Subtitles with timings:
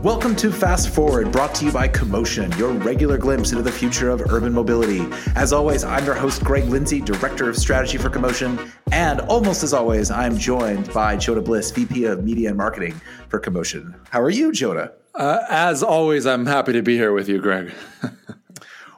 [0.00, 4.10] Welcome to Fast Forward, brought to you by CoMotion, your regular glimpse into the future
[4.10, 5.04] of urban mobility.
[5.34, 8.70] As always, I'm your host, Greg Lindsay, Director of Strategy for CoMotion.
[8.92, 13.40] And almost as always, I'm joined by Jonah Bliss, VP of Media and Marketing for
[13.40, 13.96] CoMotion.
[14.10, 14.92] How are you, Jonah?
[15.16, 17.72] Uh, as always, I'm happy to be here with you, Greg.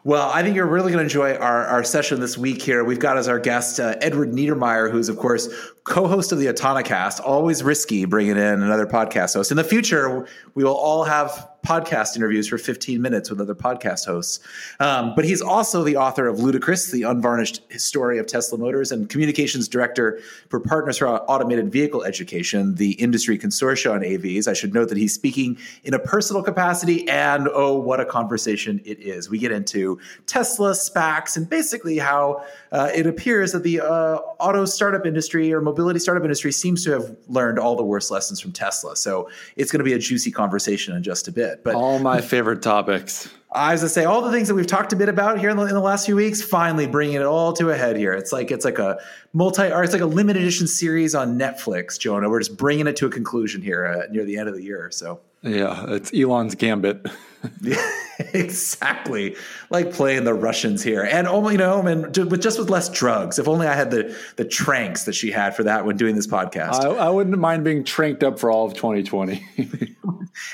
[0.04, 2.82] Well, I think you're really going to enjoy our, our session this week here.
[2.82, 5.48] We've got as our guest uh, Edward Niedermeyer, who's, of course,
[5.84, 7.20] co host of the Autonocast.
[7.20, 9.52] Always risky bringing in another podcast host.
[9.52, 10.26] In the future,
[10.57, 14.40] we will all have podcast interviews for 15 minutes with other podcast hosts.
[14.80, 19.08] Um, but he's also the author of Ludicrous, the unvarnished history of Tesla Motors, and
[19.08, 24.48] communications director for Partners for Automated Vehicle Education, the industry consortia on AVs.
[24.48, 28.80] I should note that he's speaking in a personal capacity, and oh, what a conversation
[28.85, 29.30] it is.
[29.30, 34.64] We get into Tesla, SPACs, and basically how uh, it appears that the uh, auto
[34.64, 38.52] startup industry or mobility startup industry seems to have learned all the worst lessons from
[38.52, 38.96] Tesla.
[38.96, 41.52] So it's going to be a juicy conversation in just a bit.
[41.64, 43.28] But all my favorite topics.
[43.55, 45.58] I was to say all the things that we've talked a bit about here in
[45.58, 48.14] the, in the, last few weeks, finally bringing it all to a head here.
[48.14, 48.98] It's like it's like a
[49.34, 52.30] multi, or it's like a limited edition series on Netflix, Jonah.
[52.30, 54.91] We're just bringing it to a conclusion here uh, near the end of the year.
[54.91, 57.06] So yeah, it's Elon's gambit.
[57.60, 57.90] yeah,
[58.32, 59.36] exactly.
[59.70, 63.38] Like playing the Russians here, and only you know, and with just with less drugs.
[63.38, 66.26] If only I had the the tranks that she had for that when doing this
[66.26, 66.84] podcast.
[66.84, 69.44] I, I wouldn't mind being tranked up for all of 2020.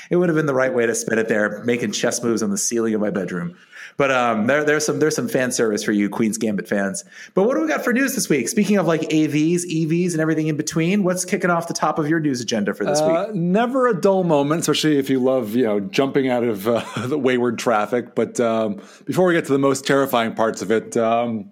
[0.09, 2.49] it would have been the right way to spend it there, making chess moves on
[2.49, 3.57] the ceiling of my bedroom.
[3.99, 7.03] But um, there, there's some there's some fan service for you Queen's Gambit fans.
[7.33, 8.47] But what do we got for news this week?
[8.47, 12.07] Speaking of like AVs, EVs, and everything in between, what's kicking off the top of
[12.07, 13.35] your news agenda for this uh, week?
[13.35, 17.17] Never a dull moment, especially if you love you know jumping out of uh, the
[17.17, 18.15] wayward traffic.
[18.15, 21.51] But um, before we get to the most terrifying parts of it, um,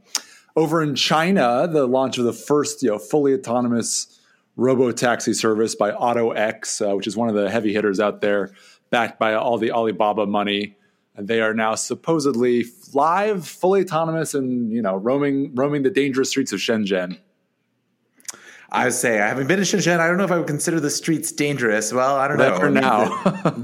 [0.56, 4.22] over in China, the launch of the first you know fully autonomous
[4.56, 8.54] robo taxi service by AutoX, uh, which is one of the heavy hitters out there,
[8.90, 10.78] backed by all the Alibaba money
[11.18, 16.52] they are now supposedly live, fully autonomous, and you know roaming roaming the dangerous streets
[16.54, 17.18] of Shenzhen.
[18.70, 20.00] I would say I haven't been to Shenzhen.
[20.00, 21.94] I don't know if I would consider the streets dangerous.
[21.94, 22.58] Well, I don't know.
[22.60, 23.06] For now,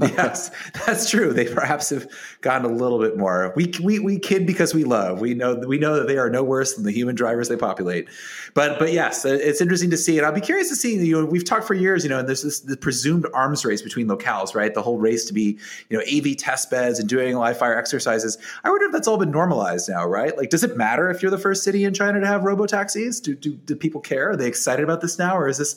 [0.00, 0.50] yes,
[0.86, 1.34] that's true.
[1.34, 2.06] They perhaps have
[2.40, 3.52] gotten a little bit more.
[3.54, 5.20] We, we we kid because we love.
[5.20, 8.08] We know we know that they are no worse than the human drivers they populate.
[8.54, 10.96] But but yes, uh, it's interesting to see, and I'll be curious to see.
[10.96, 12.02] You know, we've talked for years.
[12.02, 14.72] You know, and there's this the presumed arms race between locales, right?
[14.72, 15.58] The whole race to be
[15.90, 18.38] you know AV test beds and doing live fire exercises.
[18.64, 20.34] I wonder if that's all been normalized now, right?
[20.34, 23.20] Like, does it matter if you're the first city in China to have robo taxis?
[23.20, 24.30] Do, do do people care?
[24.30, 24.93] Are they excited about?
[24.94, 25.76] About this now, or is this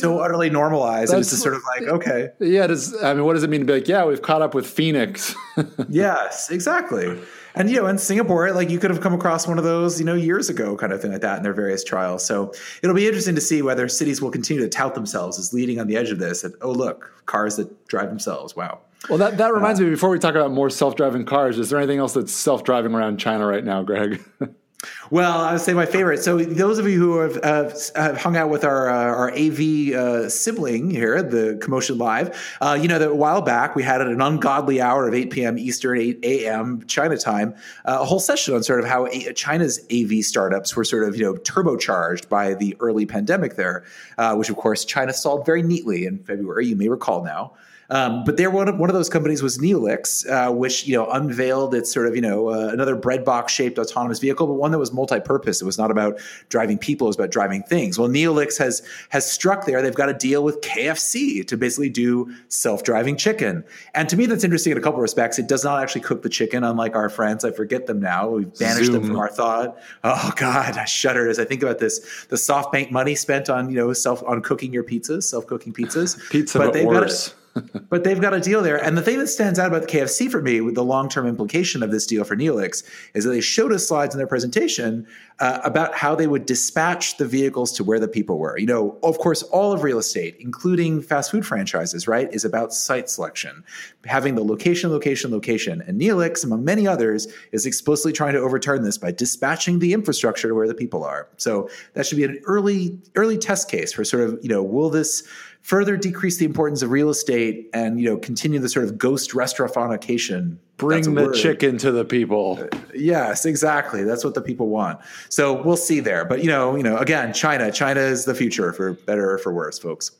[0.00, 1.12] so utterly normalized?
[1.12, 2.66] and it's just sort of like, okay, yeah.
[2.66, 4.66] Does I mean, what does it mean to be like, yeah, we've caught up with
[4.66, 5.34] Phoenix?
[5.88, 7.20] yes, exactly.
[7.54, 10.06] And you know, in Singapore, like you could have come across one of those, you
[10.06, 12.24] know, years ago, kind of thing like that in their various trials.
[12.24, 12.52] So
[12.82, 15.86] it'll be interesting to see whether cities will continue to tout themselves as leading on
[15.86, 16.42] the edge of this.
[16.42, 18.56] And oh, look, cars that drive themselves.
[18.56, 18.80] Wow.
[19.08, 19.90] Well, that, that reminds uh, me.
[19.90, 22.94] Before we talk about more self driving cars, is there anything else that's self driving
[22.94, 24.24] around China right now, Greg?
[25.10, 26.22] Well, I would say my favorite.
[26.22, 29.92] So, those of you who have, uh, have hung out with our uh, our AV
[29.94, 34.00] uh, sibling here, the CoMotion Live, uh, you know that a while back we had
[34.00, 35.58] at an ungodly hour of 8 p.m.
[35.58, 36.84] Eastern, 8 a.m.
[36.86, 40.84] China time, uh, a whole session on sort of how a- China's AV startups were
[40.84, 43.84] sort of you know turbocharged by the early pandemic there,
[44.18, 46.66] uh, which of course China solved very neatly in February.
[46.66, 47.52] You may recall now.
[47.90, 51.10] Um, but there, one of, one of those companies was Neolix, uh, which you know
[51.10, 54.78] unveiled its sort of you know uh, another breadbox shaped autonomous vehicle, but one that
[54.78, 55.60] was multi-purpose.
[55.60, 56.18] It was not about
[56.48, 57.98] driving people; it was about driving things.
[57.98, 59.82] Well, Neolix has has struck there.
[59.82, 63.64] They've got a deal with KFC to basically do self-driving chicken.
[63.94, 65.38] And to me, that's interesting in a couple of respects.
[65.38, 67.44] It does not actually cook the chicken, unlike our friends.
[67.44, 68.28] I forget them now.
[68.28, 68.94] We've banished Zoom.
[68.94, 69.78] them from our thought.
[70.02, 72.26] Oh God, I shudder as I think about this.
[72.28, 76.30] The SoftBank money spent on you know self on cooking your pizzas, self-cooking pizzas.
[76.30, 77.28] Pizza, but, but they've worse.
[77.28, 77.43] got
[77.88, 78.82] but they've got a deal there.
[78.82, 81.26] And the thing that stands out about the KFC for me, with the long term
[81.26, 82.82] implication of this deal for Neolix,
[83.14, 85.06] is that they showed us slides in their presentation
[85.40, 88.56] uh, about how they would dispatch the vehicles to where the people were.
[88.56, 92.72] You know, of course, all of real estate, including fast food franchises, right, is about
[92.72, 93.64] site selection,
[94.04, 95.82] having the location, location, location.
[95.86, 100.48] And Neolix, among many others, is explicitly trying to overturn this by dispatching the infrastructure
[100.48, 101.28] to where the people are.
[101.36, 104.90] So that should be an early, early test case for sort of, you know, will
[104.90, 105.26] this
[105.62, 109.30] further decrease the importance of real estate and you know continue the sort of ghost
[109.30, 111.34] restaurantfication bring the word.
[111.34, 112.58] chicken to the people.
[112.60, 114.04] Uh, yes exactly.
[114.04, 115.00] That's what the people want.
[115.28, 116.24] So we'll see there.
[116.24, 117.70] But you know you know again china.
[117.72, 120.10] China is the future for better or for worse folks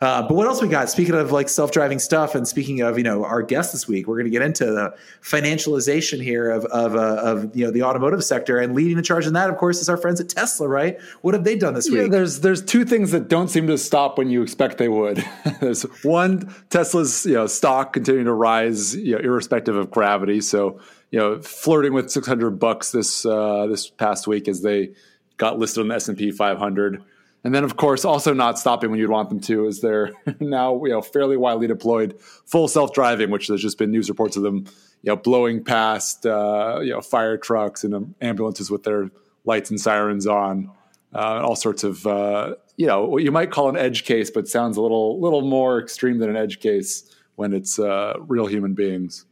[0.00, 0.90] Uh, but what else we got?
[0.90, 4.16] Speaking of like self-driving stuff, and speaking of you know our guest this week, we're
[4.16, 8.22] going to get into the financialization here of of, uh, of you know the automotive
[8.22, 10.68] sector, and leading the charge in that, of course, is our friends at Tesla.
[10.68, 11.00] Right?
[11.22, 12.10] What have they done this Yeah, week?
[12.12, 15.24] there's there's two things that don't seem to stop when you expect they would.
[15.60, 20.40] there's one Tesla's you know stock continuing to rise, you know, irrespective of gravity.
[20.40, 20.80] So
[21.10, 24.90] you know, flirting with 600 bucks this uh, this past week as they
[25.36, 27.02] got listed on the S and P 500.
[27.46, 30.10] And then, of course, also not stopping when you'd want them to is they're
[30.40, 34.36] now you know fairly widely deployed full self driving, which there's just been news reports
[34.36, 34.66] of them
[35.02, 39.12] you know blowing past uh, you know fire trucks and um, ambulances with their
[39.44, 40.72] lights and sirens on,
[41.14, 44.48] uh, all sorts of uh, you know what you might call an edge case, but
[44.48, 48.74] sounds a little little more extreme than an edge case when it's uh, real human
[48.74, 49.24] beings.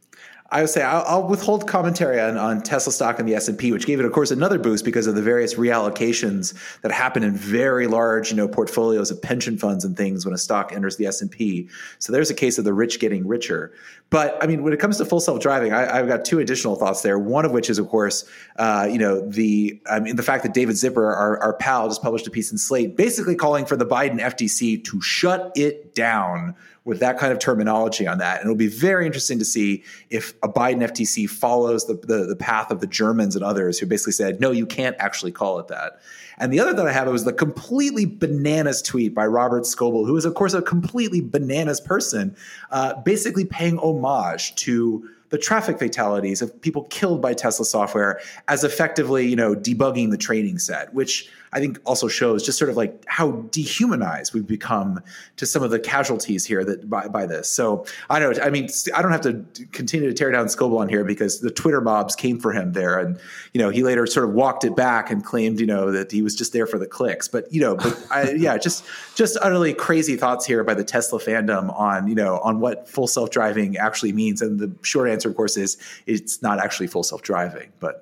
[0.51, 3.57] I would say I'll, I'll withhold commentary on, on Tesla stock and the S and
[3.57, 7.23] P, which gave it, of course, another boost because of the various reallocations that happen
[7.23, 10.97] in very large, you know, portfolios of pension funds and things when a stock enters
[10.97, 11.67] the S and P.
[11.97, 13.73] So there's a case of the rich getting richer.
[14.11, 17.01] But I mean, when it comes to full self driving, I've got two additional thoughts
[17.01, 17.17] there.
[17.17, 18.23] One of which is, of course,
[18.57, 22.03] uh, you know, the I mean, the fact that David Zipper, our, our pal, just
[22.03, 26.55] published a piece in Slate, basically calling for the Biden FTC to shut it down
[26.85, 28.39] with that kind of terminology on that.
[28.39, 32.35] And it'll be very interesting to see if a Biden FTC follows the, the, the,
[32.35, 35.67] path of the Germans and others who basically said, no, you can't actually call it
[35.67, 35.99] that.
[36.37, 40.15] And the other that I have was the completely bananas tweet by Robert Scoble, who
[40.15, 42.35] is, of course, a completely bananas person,
[42.71, 48.63] uh, basically paying homage to the traffic fatalities of people killed by Tesla software as
[48.63, 52.75] effectively, you know, debugging the training set, which I think also shows just sort of
[52.75, 54.99] like how dehumanized we've become
[55.37, 57.47] to some of the casualties here that by, by this.
[57.47, 58.43] So I don't know.
[58.43, 61.49] I mean, I don't have to continue to tear down Scoble on here because the
[61.49, 63.17] Twitter mobs came for him there, and
[63.53, 66.21] you know he later sort of walked it back and claimed you know that he
[66.21, 67.29] was just there for the clicks.
[67.29, 68.83] But you know, but I, yeah, just
[69.15, 73.07] just utterly crazy thoughts here by the Tesla fandom on you know on what full
[73.07, 74.41] self driving actually means.
[74.41, 78.01] And the short answer, of course, is it's not actually full self driving, but.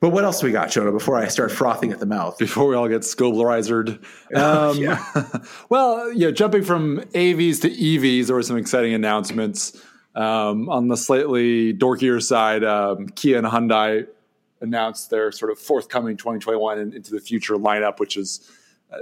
[0.00, 2.38] But what else do we got, Jonah, before I start frothing at the mouth?
[2.38, 3.68] Before we all get scoblerized.
[4.34, 5.02] Um, yeah.
[5.70, 9.80] well, yeah, jumping from AVs to EVs, there were some exciting announcements.
[10.14, 14.06] Um, on the slightly dorkier side, um, Kia and Hyundai
[14.60, 18.50] announced their sort of forthcoming 2021 and into the future lineup, which is,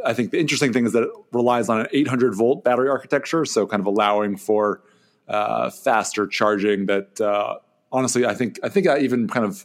[0.04, 3.44] I think the interesting thing is that it relies on an 800 volt battery architecture,
[3.44, 4.82] so kind of allowing for
[5.28, 6.86] uh, faster charging.
[6.86, 7.58] That uh,
[7.90, 9.64] honestly, I think I think I even kind of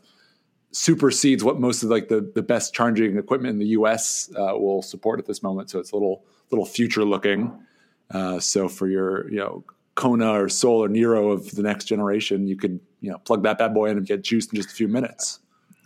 [0.71, 4.31] supersedes what most of like the, the best charging equipment in the U.S.
[4.35, 5.69] Uh, will support at this moment.
[5.69, 7.65] So it's a little little future looking.
[8.09, 9.63] Uh, so for your you know
[9.95, 13.57] Kona or Soul or Niro of the next generation, you could you know plug that
[13.57, 15.39] bad boy in and get juiced in just a few minutes.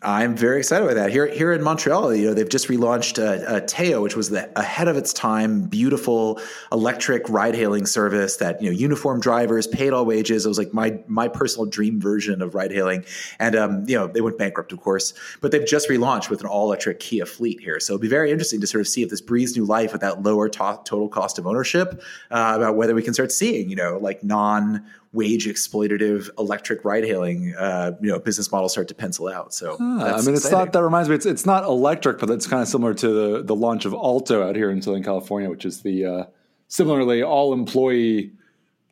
[0.06, 1.10] I'm very excited with that.
[1.10, 4.88] Here, here in Montreal, you know, they've just relaunched uh, Teo, which was the ahead
[4.88, 6.40] of its time, beautiful
[6.72, 10.46] electric ride-hailing service that you know, uniform drivers, paid all wages.
[10.46, 13.04] It was like my my personal dream version of ride-hailing,
[13.40, 16.48] and um, you know, they went bankrupt, of course, but they've just relaunched with an
[16.48, 17.80] all-electric Kia fleet here.
[17.80, 20.02] So it'll be very interesting to sort of see if this breathes new life with
[20.02, 22.00] that lower to- total cost of ownership,
[22.30, 27.06] uh, about whether we can start seeing, you know, like non wage exploitative electric ride
[27.06, 29.54] hailing uh, you know business models start to pencil out.
[29.54, 31.16] So ah, I mean, it's not that reminds me.
[31.16, 34.48] It's it's not electric, but it's kind of similar to the the launch of Alto
[34.48, 36.24] out here in Southern California, which is the uh,
[36.68, 38.34] similarly all employee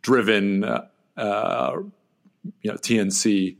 [0.01, 0.85] driven uh,
[2.61, 3.57] you know TNC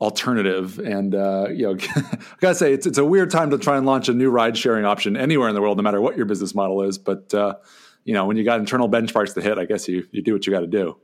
[0.00, 0.78] alternative.
[0.78, 3.86] And uh, you know, I gotta say, it's it's a weird time to try and
[3.86, 6.54] launch a new ride sharing option anywhere in the world, no matter what your business
[6.54, 6.98] model is.
[6.98, 7.54] But uh,
[8.04, 10.46] you know, when you got internal benchmarks to hit, I guess you you do what
[10.46, 10.96] you got to do.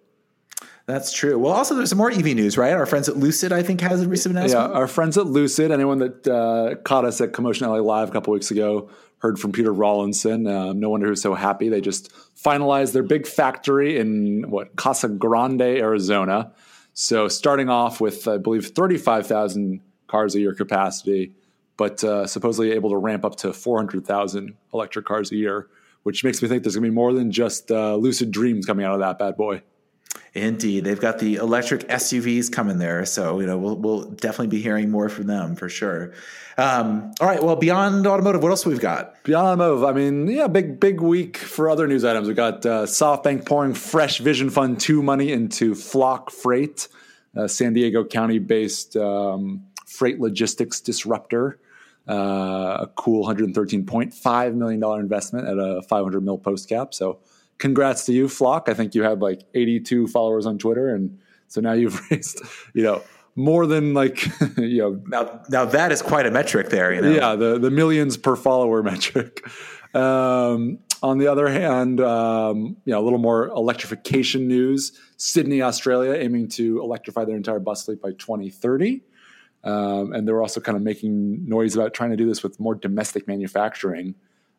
[0.93, 1.39] That's true.
[1.39, 2.75] Well, also there's some more EV news, right?
[2.75, 4.73] Our friends at Lucid, I think, has a recent announcement.
[4.73, 5.71] Yeah, our friends at Lucid.
[5.71, 9.53] Anyone that uh, caught us at CoMotion LA Live a couple weeks ago heard from
[9.53, 10.47] Peter Rawlinson.
[10.47, 11.71] Um, no wonder who's so happy.
[11.71, 16.53] They just finalized their big factory in what Casa Grande, Arizona.
[16.93, 21.33] So starting off with, I believe, 35,000 cars a year capacity,
[21.79, 25.69] but uh, supposedly able to ramp up to 400,000 electric cars a year,
[26.03, 28.85] which makes me think there's going to be more than just uh, lucid dreams coming
[28.85, 29.63] out of that bad boy.
[30.35, 34.63] Indeed, they've got the electric SUVs coming there, so you know we'll we'll definitely be
[34.63, 36.15] hearing more from them for sure.
[36.57, 39.23] Um, all right, well, beyond automotive, what else we've got?
[39.25, 42.29] Beyond automotive, I mean, yeah, big big week for other news items.
[42.29, 46.89] We got uh, SoftBank pouring fresh Vision Fund two money into Flock Freight,
[47.47, 51.59] San Diego County based um, freight logistics disruptor.
[52.09, 56.93] Uh, a cool $113.5 million investment at a 500 mil post cap.
[56.93, 57.21] So
[57.63, 58.69] congrats to you, Flock.
[58.69, 61.17] I think you had like 82 followers on Twitter, and
[61.47, 62.43] so now you've raised,
[62.75, 63.03] you know,
[63.37, 64.27] more than like,
[64.59, 66.93] you know, now now that is quite a metric there.
[66.93, 69.47] You know, yeah, the the millions per follower metric.
[69.95, 74.93] Um, On the other hand, um, you know, a little more electrification news.
[75.17, 79.03] Sydney, Australia, aiming to electrify their entire bus fleet by 2030.
[79.65, 82.75] Um, and they're also kind of making noise about trying to do this with more
[82.75, 84.15] domestic manufacturing.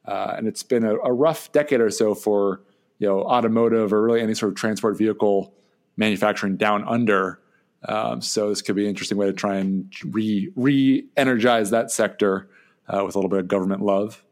[0.05, 2.61] Uh, and it's been a, a, rough decade or so for
[2.99, 5.53] you know automotive or really any sort of transport vehicle
[5.97, 7.39] manufacturing down under.
[7.85, 11.91] Um, so this could be an interesting way to try and re re energize that
[11.91, 12.49] sector
[12.87, 14.23] uh, with a little bit of government love.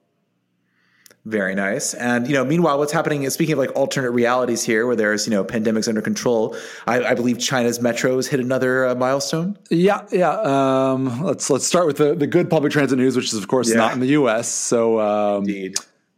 [1.26, 1.94] Very nice.
[1.94, 3.24] And you know, meanwhile, what's happening?
[3.24, 6.56] Is speaking of like alternate realities here, where there's you know pandemics under control,
[6.88, 9.60] I, I believe China's metros hit another uh, milestone.
[9.70, 10.32] Yeah, yeah.
[10.32, 13.70] Um, let's let's start with the the good public transit news, which is of course
[13.70, 13.76] yeah.
[13.76, 14.50] not in the U.S.
[14.50, 15.76] So um, indeed.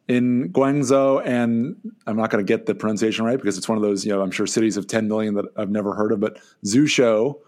[0.07, 3.81] In Guangzhou, and I'm not going to get the pronunciation right because it's one of
[3.81, 6.39] those, you know, I'm sure cities of 10 million that I've never heard of, but
[6.65, 7.39] Zhushou,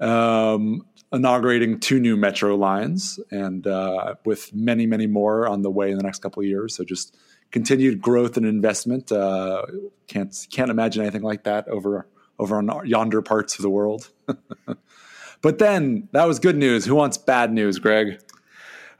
[0.00, 5.90] um, inaugurating two new metro lines and uh, with many, many more on the way
[5.90, 6.74] in the next couple of years.
[6.74, 7.16] So just
[7.50, 9.10] continued growth and investment.
[9.10, 9.62] Uh,
[10.06, 12.06] can't can't imagine anything like that over
[12.38, 14.10] over on yonder parts of the world.
[15.42, 16.84] but then that was good news.
[16.84, 18.20] Who wants bad news, Greg?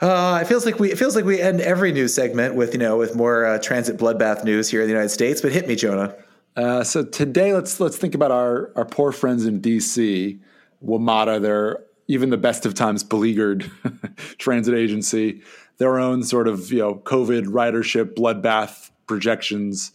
[0.00, 2.78] Uh, it feels like we it feels like we end every news segment with you
[2.78, 5.40] know with more uh, transit bloodbath news here in the United States.
[5.40, 6.14] But hit me, Jonah.
[6.56, 10.38] Uh, so today, let's let's think about our our poor friends in D.C.
[10.84, 13.70] WMATA, their even the best of times beleaguered
[14.38, 15.42] transit agency,
[15.78, 19.90] their own sort of you know COVID ridership bloodbath projections,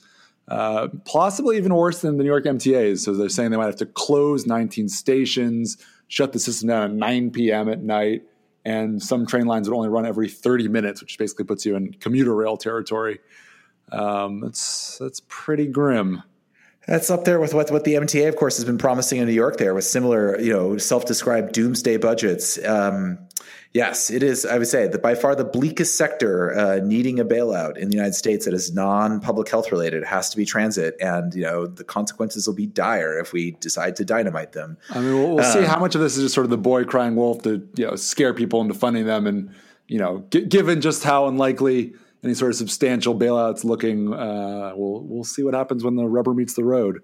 [0.50, 3.00] uh, possibly even worse than the New York MTAs.
[3.00, 6.92] So they're saying they might have to close 19 stations, shut the system down at
[6.92, 7.70] 9 p.m.
[7.70, 8.24] at night,
[8.66, 11.94] and some train lines would only run every 30 minutes, which basically puts you in
[11.94, 13.20] commuter rail territory.
[13.92, 16.24] Um, that's that's pretty grim.
[16.88, 19.34] That's up there with what, what the MTA, of course, has been promising in New
[19.34, 22.64] York there with similar, you know, self-described doomsday budgets.
[22.66, 23.20] Um,
[23.74, 27.26] yes, it is, I would say, that by far the bleakest sector uh, needing a
[27.26, 30.96] bailout in the United States that is non-public health related has to be transit.
[31.00, 34.78] And, you know, the consequences will be dire if we decide to dynamite them.
[34.92, 36.58] I mean, we'll, we'll um, see how much of this is just sort of the
[36.58, 39.28] boy crying wolf to, you know, scare people into funding them.
[39.28, 39.54] And,
[39.88, 44.14] you know, g- given just how unlikely– any sort of substantial bailouts looking.
[44.14, 47.02] Uh, we'll we'll see what happens when the rubber meets the road.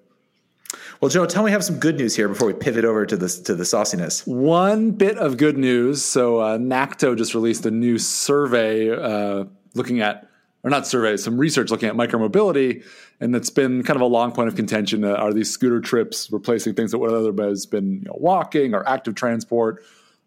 [1.01, 3.15] Well, Joe, tell me, we have some good news here before we pivot over to
[3.15, 4.27] the to the sauciness.
[4.27, 6.03] One bit of good news.
[6.03, 10.27] So, uh, NACTO just released a new survey uh, looking at,
[10.61, 12.83] or not survey, some research looking at micromobility,
[13.21, 15.05] and that's been kind of a long point of contention.
[15.05, 18.85] Uh, are these scooter trips replacing things that would otherwise been you know, walking or
[18.85, 19.81] active transport?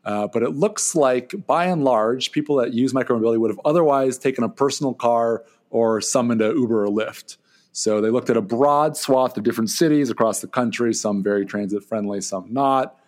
[0.06, 4.16] Uh, but it looks like, by and large, people that use micromobility would have otherwise
[4.16, 7.36] taken a personal car or summoned a Uber or Lyft.
[7.72, 11.46] So they looked at a broad swath of different cities across the country, some very
[11.46, 12.98] transit friendly, some not.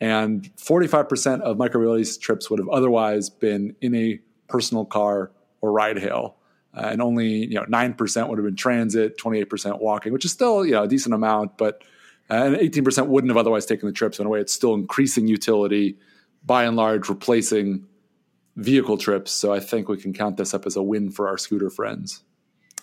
[0.00, 4.18] And 45% of micromobility trips would have otherwise been in a
[4.48, 5.30] personal car
[5.60, 6.36] or ride hail.
[6.74, 10.64] Uh, and only you know 9% would have been transit, 28% walking, which is still
[10.64, 11.82] you know a decent amount, but
[12.28, 14.14] uh, and 18% wouldn't have otherwise taken the trip.
[14.14, 15.96] So in a way, it's still increasing utility
[16.44, 17.86] by and large replacing
[18.56, 19.30] vehicle trips.
[19.30, 22.22] So I think we can count this up as a win for our scooter friends.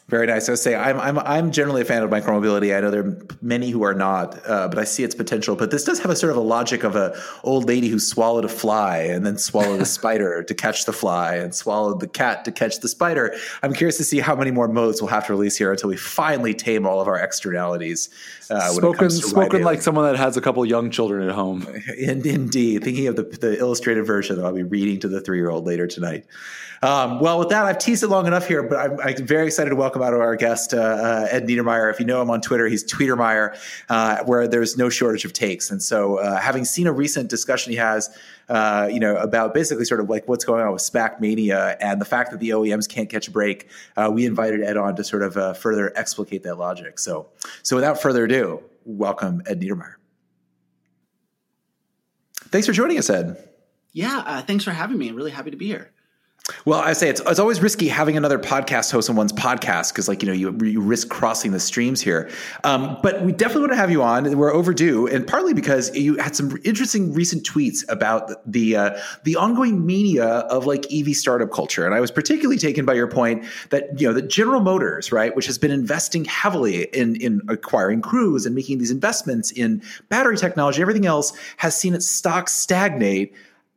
[0.09, 0.49] Very nice.
[0.49, 2.75] I say I'm, I'm, I'm generally a fan of micromobility.
[2.75, 5.55] I know there are many who are not, uh, but I see its potential.
[5.55, 8.43] But this does have a sort of a logic of a old lady who swallowed
[8.43, 12.43] a fly and then swallowed a spider to catch the fly and swallowed the cat
[12.45, 13.33] to catch the spider.
[13.63, 15.95] I'm curious to see how many more modes we'll have to release here until we
[15.95, 18.09] finally tame all of our externalities.
[18.53, 21.65] Uh, spoken spoken like someone that has a couple young children at home.
[21.97, 25.37] In, indeed, thinking of the, the illustrated version that I'll be reading to the three
[25.37, 26.25] year old later tonight.
[26.83, 29.69] Um, well, with that, I've teased it long enough here, but I'm, I'm very excited
[29.69, 31.89] to welcome out our guest, uh, uh, Ed Niedermeyer.
[31.89, 33.57] If you know him on Twitter, he's Tweetermeyer,
[33.87, 35.71] uh, where there's no shortage of takes.
[35.71, 38.09] And so, uh, having seen a recent discussion he has,
[38.49, 42.01] uh, you know, about basically sort of like what's going on with SPAC mania and
[42.01, 45.05] the fact that the OEMs can't catch a break, uh, we invited Ed on to
[45.05, 46.99] sort of further explicate that logic.
[46.99, 47.27] So,
[47.61, 48.42] so without further ado,
[48.85, 49.95] welcome Ed Niedermeyer.
[52.49, 53.37] Thanks for joining us, Ed.
[53.93, 55.09] Yeah, uh, thanks for having me.
[55.09, 55.91] I'm really happy to be here.
[56.65, 60.09] Well, I say it's, it's always risky having another podcast host on one's podcast because,
[60.09, 62.29] like, you know, you, you risk crossing the streams here.
[62.65, 64.37] Um, but we definitely want to have you on.
[64.37, 69.37] We're overdue, and partly because you had some interesting recent tweets about the uh, the
[69.37, 71.85] ongoing mania of like EV startup culture.
[71.85, 75.33] And I was particularly taken by your point that you know that General Motors, right,
[75.37, 80.35] which has been investing heavily in in acquiring Cruise and making these investments in battery
[80.35, 83.33] technology, everything else has seen its stock stagnate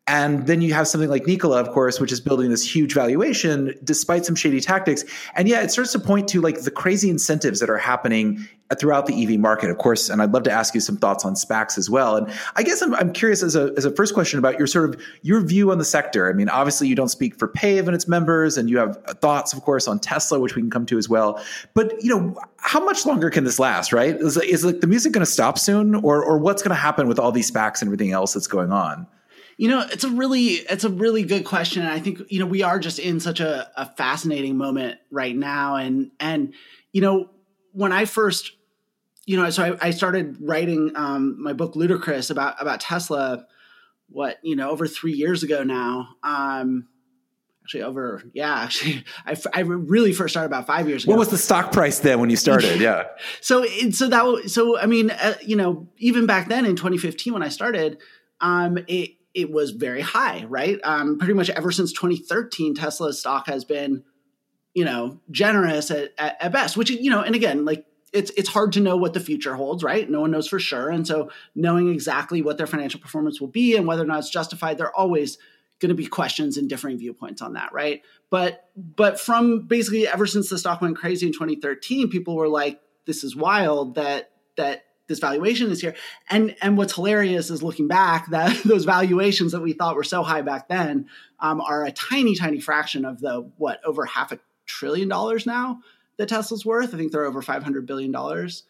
[0.08, 3.74] And then you have something like Nikola, of course, which is building this huge valuation
[3.82, 5.04] despite some shady tactics.
[5.34, 8.46] And yeah, it starts to point to like the crazy incentives that are happening
[8.78, 10.08] throughout the EV market, of course.
[10.08, 12.16] And I'd love to ask you some thoughts on SPACs as well.
[12.16, 14.90] And I guess I'm, I'm curious as a, as a first question about your sort
[14.90, 16.30] of your view on the sector.
[16.30, 19.52] I mean, obviously you don't speak for PAVE and its members, and you have thoughts,
[19.52, 21.42] of course, on Tesla, which we can come to as well.
[21.74, 23.92] But you know, how much longer can this last?
[23.92, 24.14] Right?
[24.16, 27.08] Is, is like the music going to stop soon, or or what's going to happen
[27.08, 29.06] with all these SPACs and everything else that's going on?
[29.56, 31.82] You know, it's a really it's a really good question.
[31.82, 35.34] And I think, you know, we are just in such a, a fascinating moment right
[35.34, 35.76] now.
[35.76, 36.54] And and,
[36.92, 37.30] you know,
[37.72, 38.52] when I first,
[39.24, 43.46] you know, so I, I started writing um, my book Ludicrous about about Tesla,
[44.08, 46.08] what, you know, over three years ago now.
[46.22, 46.88] Um
[47.66, 51.30] actually over yeah actually I, I really first started about five years ago what was
[51.30, 53.06] the stock price then when you started yeah
[53.40, 57.42] so so that so i mean uh, you know even back then in 2015 when
[57.42, 57.98] i started
[58.40, 60.80] um it it was very high, right?
[60.82, 64.02] Um, pretty much ever since 2013, Tesla's stock has been,
[64.74, 66.74] you know, generous at, at, at, best.
[66.74, 69.84] Which you know, and again, like it's it's hard to know what the future holds,
[69.84, 70.08] right?
[70.08, 73.76] No one knows for sure, and so knowing exactly what their financial performance will be
[73.76, 75.36] and whether or not it's justified, there are always
[75.80, 78.00] going to be questions and differing viewpoints on that, right?
[78.30, 82.80] But but from basically ever since the stock went crazy in 2013, people were like,
[83.04, 85.94] "This is wild that that this valuation is here.
[86.30, 90.22] And and what's hilarious is looking back that those valuations that we thought were so
[90.22, 91.06] high back then
[91.40, 95.80] um, are a tiny, tiny fraction of the what over half a trillion dollars now
[96.16, 96.94] that Tesla's worth.
[96.94, 98.64] I think they're over five hundred billion dollars.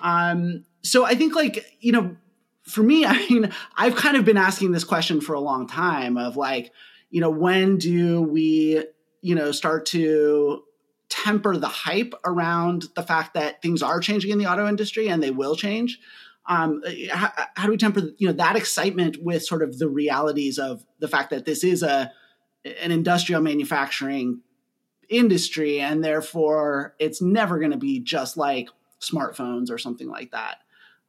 [0.00, 2.16] Um, so I think like you know,
[2.62, 6.16] for me, I mean, I've kind of been asking this question for a long time
[6.16, 6.72] of like,
[7.10, 8.84] you know, when do we
[9.20, 10.64] you know start to
[11.12, 15.22] temper the hype around the fact that things are changing in the auto industry and
[15.22, 16.00] they will change.
[16.46, 20.58] Um, how, how, do we temper you know that excitement with sort of the realities
[20.58, 22.10] of the fact that this is a
[22.64, 24.40] an industrial manufacturing
[25.08, 30.60] industry and therefore it's never going to be just like smartphones or something like that.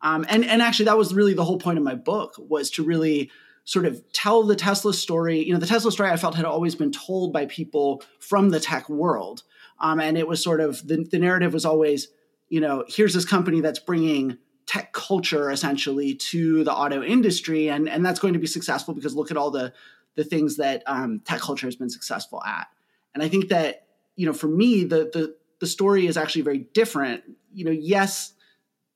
[0.02, 2.84] Um, and and actually that was really the whole point of my book was to
[2.84, 3.32] really
[3.64, 5.44] sort of tell the Tesla story.
[5.44, 8.60] You know, the Tesla story I felt had always been told by people from the
[8.60, 9.44] tech world.
[9.84, 12.08] Um, and it was sort of the, the narrative was always,
[12.48, 17.90] you know, here's this company that's bringing tech culture essentially to the auto industry, and
[17.90, 19.74] and that's going to be successful because look at all the
[20.16, 22.68] the things that um, tech culture has been successful at.
[23.14, 26.60] And I think that you know, for me, the the the story is actually very
[26.60, 27.24] different.
[27.54, 28.34] You know, yes,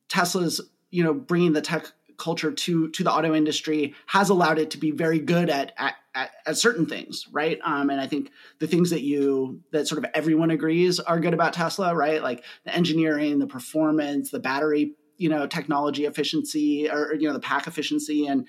[0.08, 4.72] Tesla's you know bringing the tech culture to to the auto industry has allowed it
[4.72, 7.60] to be very good at at, at, at certain things, right?
[7.64, 11.34] Um, and I think the things that you that sort of everyone agrees are good
[11.34, 12.24] about Tesla, right?
[12.24, 17.40] Like the engineering, the performance, the battery, you know, technology efficiency, or you know, the
[17.40, 18.48] pack efficiency, and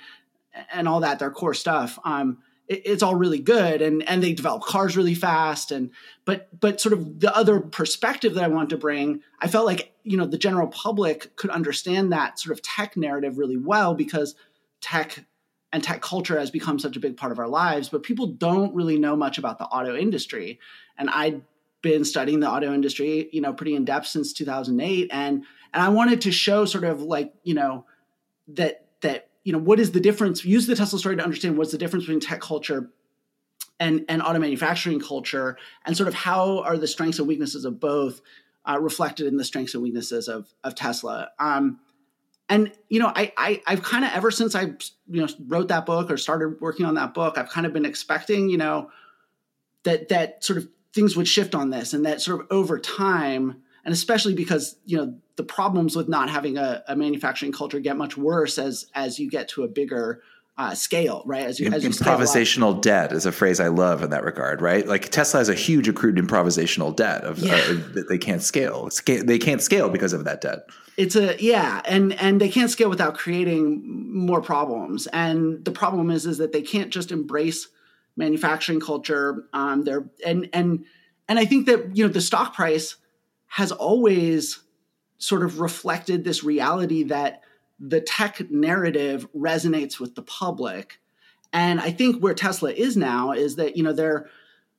[0.73, 1.99] and all that, their core stuff.
[2.05, 5.91] Um, it's all really good and and they develop cars really fast and
[6.27, 9.95] but but sort of the other perspective that I want to bring I felt like
[10.03, 14.35] you know the general public could understand that sort of tech narrative really well because
[14.83, 15.25] tech
[15.73, 18.75] and tech culture has become such a big part of our lives but people don't
[18.75, 20.59] really know much about the auto industry
[20.97, 21.43] and I'd
[21.81, 25.89] been studying the auto industry you know pretty in depth since 2008 and and I
[25.91, 27.85] wanted to show sort of like you know
[28.49, 30.45] that that you know, what is the difference?
[30.45, 32.91] Use the Tesla story to understand what's the difference between tech culture
[33.81, 37.81] and, and auto manufacturing culture, and sort of how are the strengths and weaknesses of
[37.81, 38.21] both
[38.69, 41.31] uh, reflected in the strengths and weaknesses of, of Tesla.
[41.39, 41.81] Um,
[42.49, 45.87] and you know, I, I I've kind of ever since I you know wrote that
[45.87, 48.91] book or started working on that book, I've kind of been expecting you know
[49.85, 53.63] that that sort of things would shift on this, and that sort of over time,
[53.85, 57.97] and especially because you know the problems with not having a, a, manufacturing culture get
[57.97, 60.23] much worse as as you get to a bigger
[60.59, 61.47] uh, scale, right?
[61.47, 64.87] As you, as you improvisational debt is a phrase I love in that regard, right?
[64.87, 67.55] Like Tesla has a huge accrued improvisational debt of yeah.
[67.55, 68.91] uh, that they can't scale.
[69.07, 70.69] They can't scale because of that debt.
[70.97, 75.07] It's a yeah, and and they can't scale without creating more problems.
[75.07, 77.69] And the problem is is that they can't just embrace
[78.17, 79.45] manufacturing culture.
[79.53, 80.85] Um, they're and and
[81.29, 82.97] and I think that you know the stock price
[83.47, 84.59] has always
[85.19, 87.43] sort of reflected this reality that
[87.79, 91.01] the tech narrative resonates with the public.
[91.53, 94.29] And I think where Tesla is now is that, you know, they're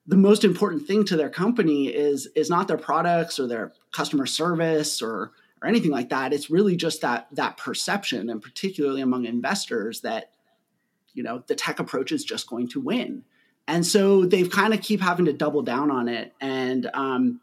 [0.05, 4.25] the most important thing to their company is is not their products or their customer
[4.25, 5.31] service or
[5.61, 6.33] or anything like that.
[6.33, 10.31] It's really just that that perception, and particularly among investors, that
[11.13, 13.23] you know the tech approach is just going to win.
[13.67, 16.33] And so they've kind of keep having to double down on it.
[16.41, 17.39] And um,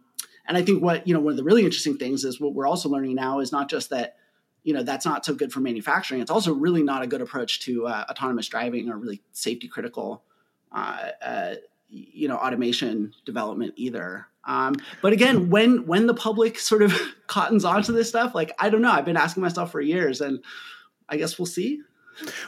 [0.49, 2.66] and I think what, you know, one of the really interesting things is what we're
[2.66, 4.16] also learning now is not just that,
[4.66, 6.20] you know that's not so good for manufacturing.
[6.20, 10.24] It's also really not a good approach to uh, autonomous driving or really safety critical,
[10.72, 11.55] uh, uh,
[11.88, 14.26] you know, automation development either.
[14.42, 16.92] Um, but again, when when the public sort of
[17.29, 20.42] cottons onto this stuff, like I don't know, I've been asking myself for years, and
[21.09, 21.83] I guess we'll see.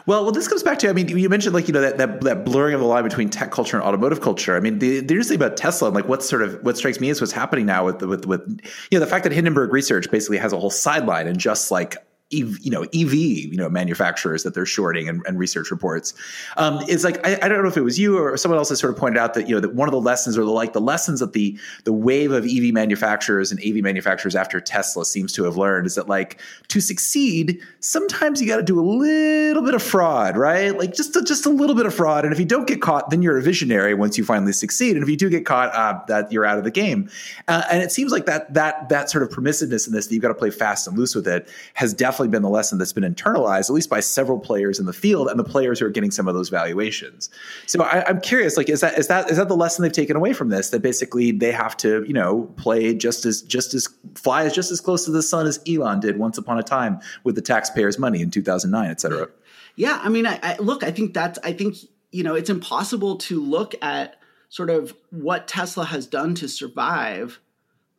[0.06, 2.22] Well, well, this comes back to I mean, you mentioned like you know that that,
[2.22, 4.56] that blurring of the line between tech culture and automotive culture.
[4.56, 7.10] I mean, the, the interesting about Tesla and like what sort of what strikes me
[7.10, 10.38] is what's happening now with with with you know the fact that Hindenburg Research basically
[10.38, 11.96] has a whole sideline and just like
[12.30, 16.12] EV, you know EV you know manufacturers that they're shorting and, and research reports.
[16.58, 18.76] Um, is like I, I, don't know if it was you or someone else that
[18.76, 20.74] sort of pointed out that you know that one of the lessons or the, like
[20.74, 25.32] the lessons that the the wave of EV manufacturers and AV manufacturers after Tesla seems
[25.32, 26.38] to have learned is that like
[26.68, 30.76] to succeed sometimes you got to do a little bit of fraud right?
[30.76, 32.24] Like just a, just a little bit of fraud.
[32.24, 34.96] And if you don't get caught then you're a visionary once you finally succeed.
[34.96, 37.08] And if you do get caught uh, that you're out of the game.
[37.46, 40.20] Uh, and it seems like that that that sort of permissiveness in this that you've
[40.20, 42.92] got to play fast and loose with it has definitely definitely been the lesson that's
[42.92, 45.90] been internalized, at least by several players in the field and the players who are
[45.90, 47.30] getting some of those valuations.
[47.66, 50.16] So I, am curious, like, is that is that is that the lesson they've taken
[50.16, 50.70] away from this?
[50.70, 54.72] That basically they have to, you know, play just as just as fly as just
[54.72, 57.98] as close to the sun as Elon did once upon a time with the taxpayers'
[57.98, 59.28] money in 2009, et cetera.
[59.76, 61.76] Yeah, I mean, I, I look, I think that's, I think
[62.10, 64.16] you know, it's impossible to look at
[64.48, 67.38] sort of what Tesla has done to survive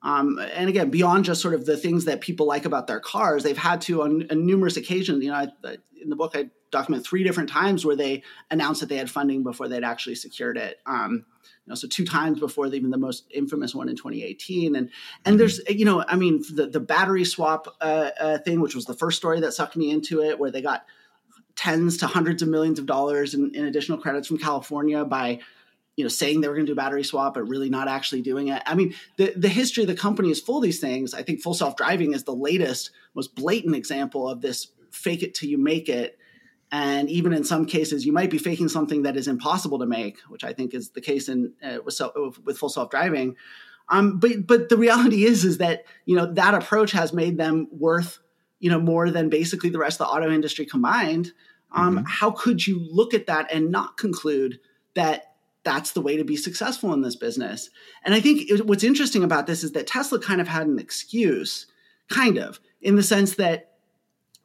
[0.02, 3.44] um, and again, beyond just sort of the things that people like about their cars,
[3.44, 5.24] they've had to on, on numerous occasions.
[5.24, 8.90] You know, I, in the book, I document three different times where they announced that
[8.90, 10.80] they had funding before they'd actually secured it.
[10.86, 11.26] Um,
[11.66, 14.76] you know, so two times before even the most infamous one in 2018.
[14.76, 14.90] And
[15.26, 18.86] and there's you know, I mean, the the battery swap uh, uh, thing, which was
[18.86, 20.86] the first story that sucked me into it, where they got
[21.56, 25.40] tens to hundreds of millions of dollars in, in additional credits from California by
[26.00, 28.48] you know saying they were going to do battery swap but really not actually doing
[28.48, 28.64] it.
[28.66, 31.14] I mean the, the history of the company is full of these things.
[31.14, 35.50] I think full self-driving is the latest most blatant example of this fake it till
[35.50, 36.18] you make it.
[36.72, 40.20] And even in some cases you might be faking something that is impossible to make
[40.30, 42.14] which i think is the case in uh, with, self,
[42.46, 43.36] with full self-driving.
[43.90, 47.68] Um, but but the reality is is that you know that approach has made them
[47.72, 48.20] worth
[48.62, 51.34] you know more than basically the rest of the auto industry combined.
[51.72, 52.06] Um, mm-hmm.
[52.08, 54.60] how could you look at that and not conclude
[54.96, 55.29] that
[55.64, 57.70] that's the way to be successful in this business.
[58.04, 60.80] And I think it, what's interesting about this is that Tesla kind of had an
[60.80, 61.68] excuse,
[62.10, 63.74] kind of, in the sense that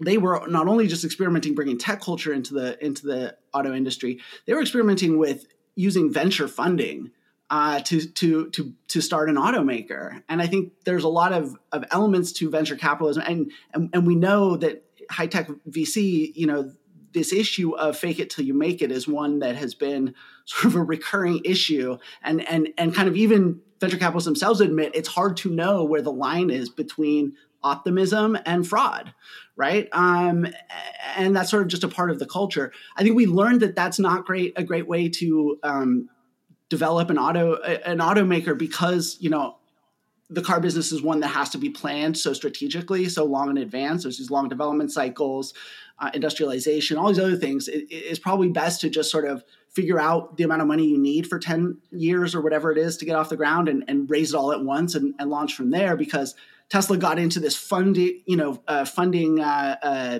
[0.01, 4.21] they were not only just experimenting bringing tech culture into the into the auto industry,
[4.47, 5.47] they were experimenting with
[5.77, 7.11] using venture funding
[7.51, 10.23] uh, to to to to start an automaker.
[10.29, 14.07] And I think there's a lot of of elements to venture capitalism, and and, and
[14.07, 16.73] we know that high tech VC, you know,
[17.15, 20.67] this issue of fake it till you make it is one that has been sort
[20.67, 21.99] of a recurring issue.
[22.23, 26.03] And and and kind of even venture capitalists themselves admit it's hard to know where
[26.03, 29.15] the line is between optimism and fraud
[29.57, 29.89] right?
[29.93, 30.47] Um,
[31.17, 32.73] and that's sort of just a part of the culture.
[32.97, 36.09] I think we learned that that's not great a great way to um,
[36.69, 39.59] develop an auto an automaker because you know
[40.31, 43.59] the car business is one that has to be planned so strategically so long in
[43.59, 45.55] advance there's these long development cycles
[45.99, 49.99] uh, industrialization, all these other things, it, it's probably best to just sort of figure
[49.99, 53.05] out the amount of money you need for 10 years or whatever it is to
[53.05, 55.71] get off the ground and, and raise it all at once and, and, launch from
[55.71, 56.35] there because
[56.69, 60.19] Tesla got into this funding, you know, uh, funding uh, uh,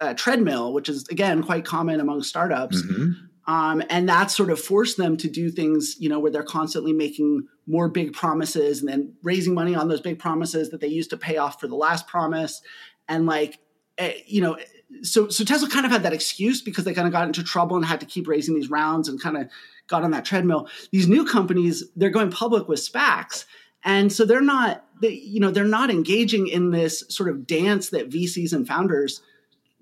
[0.00, 2.82] uh, treadmill, which is again quite common among startups.
[2.82, 3.26] Mm-hmm.
[3.46, 6.92] Um, and that sort of forced them to do things, you know, where they're constantly
[6.92, 11.10] making more big promises and then raising money on those big promises that they used
[11.10, 12.62] to pay off for the last promise.
[13.08, 13.58] And like,
[13.98, 14.58] eh, you know,
[15.02, 17.76] so so Tesla kind of had that excuse because they kind of got into trouble
[17.76, 19.48] and had to keep raising these rounds and kind of
[19.88, 20.68] got on that treadmill.
[20.92, 23.44] These new companies, they're going public with SPACs.
[23.84, 27.90] And so they're not, they, you know, they're not engaging in this sort of dance
[27.90, 29.22] that VCs and founders,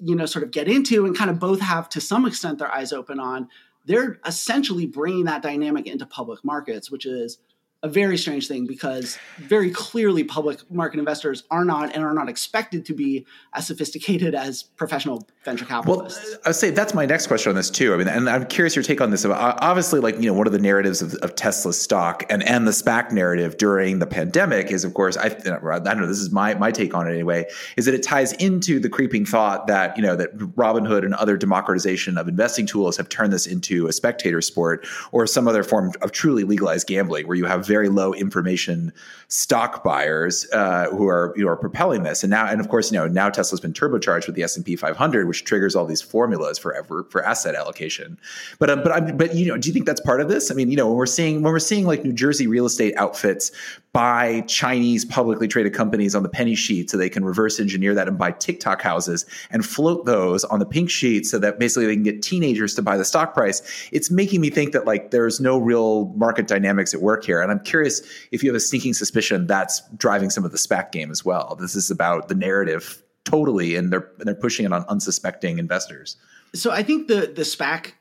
[0.02, 2.72] you know, sort of get into and kind of both have to some extent their
[2.72, 3.48] eyes open on.
[3.86, 7.38] They're essentially bringing that dynamic into public markets, which is
[7.82, 12.28] a very strange thing because very clearly public market investors are not and are not
[12.28, 16.22] expected to be as sophisticated as professional venture capitalists.
[16.22, 17.94] Well, I would say that's my next question on this too.
[17.94, 19.24] I mean, and I'm curious your take on this.
[19.24, 22.72] Obviously, like you know, one of the narratives of, of Tesla stock and and the
[22.72, 26.06] SPAC narrative during the pandemic is, of course, I, I don't know.
[26.06, 27.46] This is my my take on it anyway.
[27.78, 31.38] Is that it ties into the creeping thought that you know that Robinhood and other
[31.38, 35.92] democratization of investing tools have turned this into a spectator sport or some other form
[36.02, 38.92] of truly legalized gambling, where you have very low information
[39.28, 42.24] stock buyers uh, who are you know, are propelling this.
[42.24, 44.66] And now, and of course, you know now Tesla's been turbocharged with the S and
[44.66, 48.18] P 500, which triggers all these formulas for ever for asset allocation.
[48.58, 50.50] But um, but but you know, do you think that's part of this?
[50.50, 52.94] I mean, you know, when we're seeing when we're seeing like New Jersey real estate
[52.96, 53.52] outfits
[53.92, 58.06] buy Chinese publicly traded companies on the penny sheet so they can reverse engineer that
[58.06, 61.94] and buy TikTok houses and float those on the pink sheet so that basically they
[61.94, 63.88] can get teenagers to buy the stock price.
[63.90, 67.40] It's making me think that like there's no real market dynamics at work here.
[67.40, 70.92] And I'm curious if you have a sneaking suspicion that's driving some of the SPAC
[70.92, 71.56] game as well.
[71.60, 76.16] This is about the narrative totally, and they're and they're pushing it on unsuspecting investors.
[76.54, 77.92] So I think the the SPAC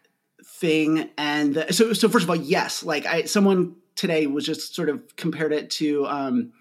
[0.44, 4.76] thing and the, so so first of all, yes, like I someone today was just
[4.76, 6.54] sort of compared it to um,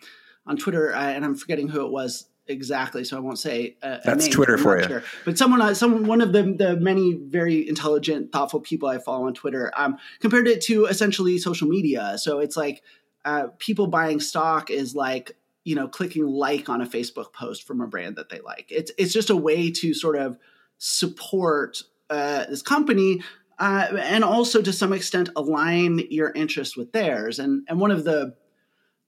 [0.47, 3.77] on Twitter, uh, and I'm forgetting who it was exactly, so I won't say.
[3.83, 4.87] A, That's a name, Twitter for you.
[4.87, 5.03] Sure.
[5.25, 9.27] But someone, uh, someone, one of the the many very intelligent, thoughtful people I follow
[9.27, 12.17] on Twitter, um, compared it to essentially social media.
[12.19, 12.83] So it's like
[13.25, 17.81] uh, people buying stock is like you know clicking like on a Facebook post from
[17.81, 18.67] a brand that they like.
[18.71, 20.39] It's it's just a way to sort of
[20.79, 23.21] support uh, this company
[23.59, 27.39] uh, and also to some extent align your interest with theirs.
[27.39, 28.35] And and one of the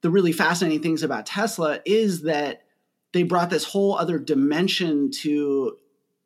[0.01, 2.63] the really fascinating things about Tesla is that
[3.13, 5.77] they brought this whole other dimension to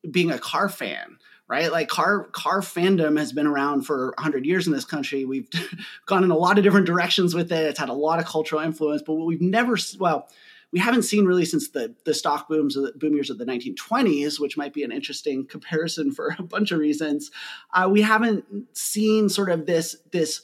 [0.10, 1.18] being a car fan
[1.48, 5.50] right like car car fandom has been around for 100 years in this country we've
[6.06, 8.62] gone in a lot of different directions with it it's had a lot of cultural
[8.62, 10.28] influence but what we've never well
[10.76, 14.42] we haven't seen really since the the stock booms the boom years of the 1920s,
[14.42, 17.32] which might be an interesting comparison for a bunch of reasons.
[17.74, 18.44] Uh, we haven't
[18.74, 20.42] seen sort of this this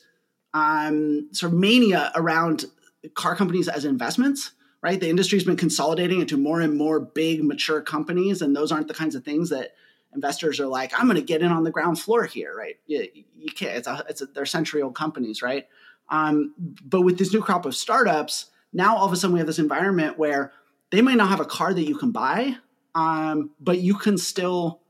[0.53, 2.65] um, sort of mania around
[3.13, 4.51] car companies as investments.
[4.83, 8.87] Right, the industry's been consolidating into more and more big, mature companies, and those aren't
[8.87, 9.75] the kinds of things that
[10.13, 12.77] investors are like, I'm going to get in on the ground floor here, right?
[12.87, 13.77] You, you can't.
[13.77, 15.67] It's a, it's a, they're century old companies, right?
[16.09, 19.47] Um, but with this new crop of startups, now all of a sudden we have
[19.47, 20.51] this environment where
[20.91, 22.55] they might not have a car that you can buy,
[22.95, 24.81] um, but you can still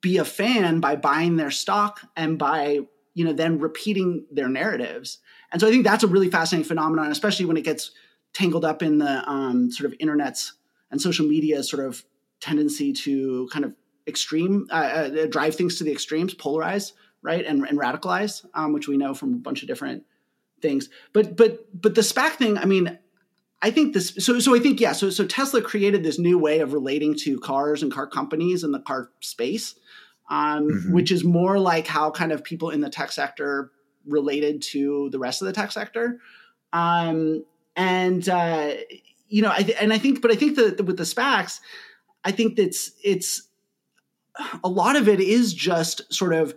[0.00, 2.80] be a fan by buying their stock and by
[3.14, 5.18] you know then repeating their narratives.
[5.50, 7.90] And so I think that's a really fascinating phenomenon, especially when it gets
[8.38, 10.52] tangled up in the um, sort of internet's
[10.92, 12.04] and social media sort of
[12.40, 13.74] tendency to kind of
[14.06, 18.86] extreme uh, uh, drive things to the extremes, polarize, right, and, and radicalize, um, which
[18.86, 20.04] we know from a bunch of different
[20.62, 20.88] things.
[21.12, 22.96] But but but the SPAC thing, I mean,
[23.60, 24.14] I think this.
[24.20, 24.92] So so I think yeah.
[24.92, 28.72] So so Tesla created this new way of relating to cars and car companies and
[28.72, 29.74] the car space,
[30.30, 30.92] um, mm-hmm.
[30.92, 33.72] which is more like how kind of people in the tech sector
[34.06, 36.20] related to the rest of the tech sector.
[36.72, 37.44] Um,
[37.78, 38.74] and uh,
[39.28, 41.60] you know, I th- and I think, but I think that with the SPACs,
[42.24, 43.48] I think that's it's
[44.64, 46.54] a lot of it is just sort of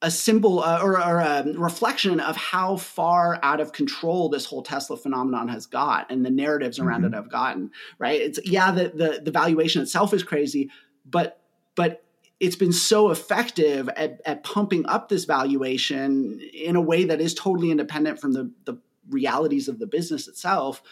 [0.00, 4.62] a symbol uh, or, or, a reflection of how far out of control this whole
[4.62, 7.14] Tesla phenomenon has got and the narratives around mm-hmm.
[7.14, 7.70] it have gotten.
[7.98, 8.20] Right?
[8.20, 10.70] It's yeah, the, the the valuation itself is crazy,
[11.04, 11.40] but
[11.74, 12.04] but
[12.40, 17.34] it's been so effective at, at pumping up this valuation in a way that is
[17.34, 20.82] totally independent from the the realities of the business itself.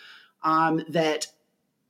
[0.42, 1.26] Um, that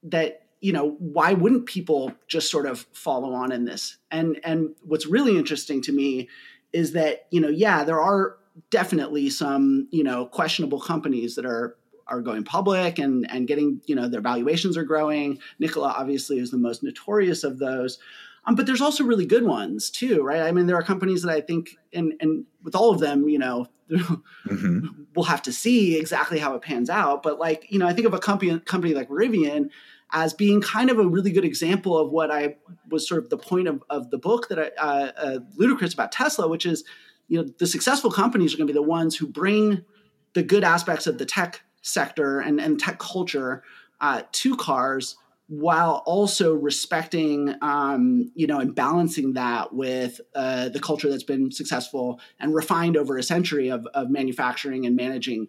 [0.03, 4.75] that you know why wouldn't people just sort of follow on in this and and
[4.83, 6.29] what's really interesting to me
[6.73, 8.37] is that you know yeah there are
[8.71, 13.95] definitely some you know questionable companies that are are going public and and getting you
[13.95, 17.99] know their valuations are growing Nikola obviously is the most notorious of those
[18.47, 21.33] um, but there's also really good ones too right i mean there are companies that
[21.33, 24.87] i think and and with all of them you know mm-hmm.
[25.15, 28.07] we'll have to see exactly how it pans out but like you know i think
[28.07, 29.71] of a company company like rivian
[30.13, 32.57] as being kind of a really good example of what I
[32.89, 36.13] was sort of the point of, of the book that I, uh, uh, Ludicrous about
[36.13, 36.85] Tesla, which is,
[37.29, 39.85] you know, the successful companies are going to be the ones who bring
[40.33, 43.63] the good aspects of the tech sector and, and tech culture
[44.01, 45.17] uh, to cars
[45.51, 51.51] while also respecting, um, you know, and balancing that with uh, the culture that's been
[51.51, 55.49] successful and refined over a century of, of manufacturing and managing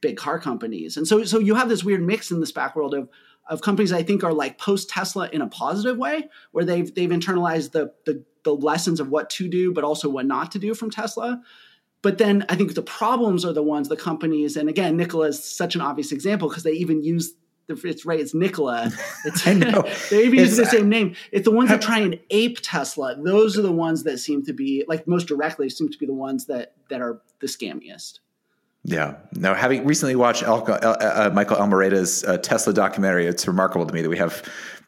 [0.00, 0.96] big car companies.
[0.96, 3.10] And so, so you have this weird mix in this SPAC world of
[3.50, 7.10] of companies I think are like post Tesla in a positive way, where they've they've
[7.10, 10.72] internalized the, the the lessons of what to do, but also what not to do
[10.72, 11.42] from Tesla.
[12.00, 15.44] But then I think the problems are the ones the companies, and again, Nikola is
[15.44, 17.34] such an obvious example because they even use
[17.68, 18.90] it's right, it's Nikola.
[19.24, 19.82] It's, I know.
[20.10, 21.14] they even use the same name.
[21.30, 23.16] It's the ones that try and ape Tesla.
[23.16, 26.14] Those are the ones that seem to be like most directly seem to be the
[26.14, 28.18] ones that that are the scammiest.
[28.84, 29.14] Yeah.
[29.32, 34.02] Now, having recently watched uh, uh, Michael Almereyda's uh, Tesla documentary, it's remarkable to me
[34.02, 34.42] that we have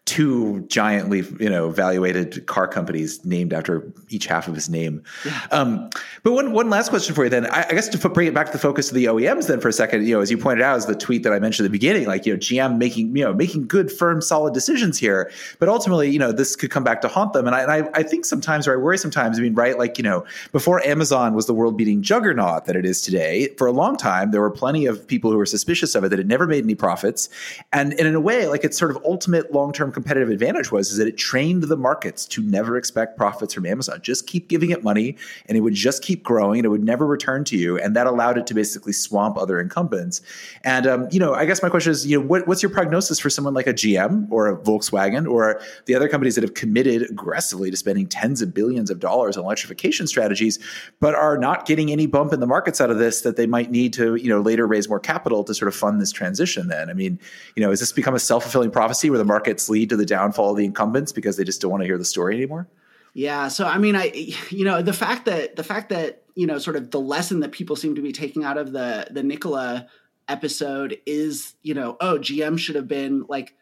[0.07, 5.03] two giantly, you know, valuated car companies named after each half of his name.
[5.25, 5.47] Yeah.
[5.51, 5.89] Um,
[6.23, 7.47] but one one last question for you then.
[7.47, 9.69] I, I, guess to bring it back to the focus of the OEMs then for
[9.69, 11.71] a second, you know, as you pointed out, is the tweet that I mentioned at
[11.71, 15.31] the beginning, like, you know, GM making, you know, making good, firm, solid decisions here.
[15.59, 17.47] But ultimately, you know, this could come back to haunt them.
[17.47, 19.97] And I, and I, I think sometimes, or I worry sometimes, I mean, right, like,
[19.97, 23.73] you know, before Amazon was the world beating juggernaut that it is today, for a
[23.73, 26.47] long time, there were plenty of people who were suspicious of it that it never
[26.47, 27.31] made any profits.
[27.73, 30.91] And, and in a way, like its sort of ultimate long term competitive advantage was
[30.91, 34.01] is that it trained the markets to never expect profits from Amazon.
[34.03, 37.07] Just keep giving it money and it would just keep growing and it would never
[37.07, 37.79] return to you.
[37.79, 40.21] And that allowed it to basically swamp other incumbents.
[40.65, 43.19] And, um, you know, I guess my question is, you know, what, what's your prognosis
[43.19, 47.03] for someone like a GM or a Volkswagen or the other companies that have committed
[47.11, 50.59] aggressively to spending tens of billions of dollars on electrification strategies,
[51.01, 53.71] but are not getting any bump in the markets out of this that they might
[53.71, 56.91] need to, you know, later raise more capital to sort of fund this transition then?
[56.91, 57.19] I mean,
[57.55, 60.51] you know, has this become a self-fulfilling prophecy where the markets lead to the downfall
[60.51, 62.69] of the incumbents because they just don't want to hear the story anymore?
[63.15, 63.49] Yeah.
[63.49, 64.13] So I mean, I
[64.51, 67.53] you know the fact that the fact that you know sort of the lesson that
[67.53, 69.87] people seem to be taking out of the the Nikola
[70.29, 73.55] episode is you know oh GM should have been like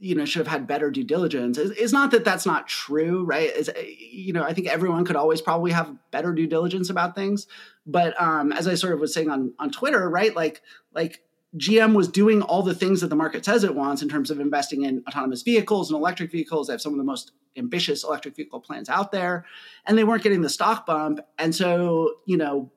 [0.00, 3.50] you know should have had better due diligence it's not that that's not true right
[3.54, 7.46] it's, you know i think everyone could always probably have better due diligence about things
[7.86, 10.60] but um as i sort of was saying on on twitter right like
[10.92, 11.22] like
[11.56, 14.40] GM was doing all the things that the market says it wants in terms of
[14.40, 16.66] investing in autonomous vehicles and electric vehicles.
[16.66, 19.44] They have some of the most ambitious electric vehicle plans out there,
[19.86, 21.20] and they weren't getting the stock bump.
[21.38, 22.72] And so, you know,